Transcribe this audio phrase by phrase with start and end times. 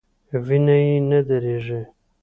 [0.45, 1.81] وینه یې نه دریږي.